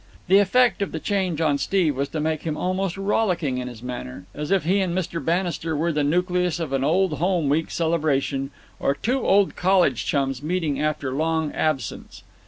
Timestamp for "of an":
6.59-6.83